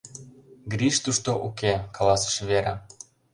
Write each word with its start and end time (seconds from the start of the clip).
—Гриш 0.71 0.97
тушто 1.03 1.31
уке,— 1.47 1.73
каласыш 1.95 2.35
Вера. 2.49 2.73